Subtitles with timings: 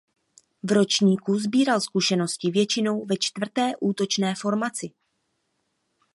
[0.63, 4.91] V ročníku sbíral zkušenosti většinou ve čtvrté útočné formaci.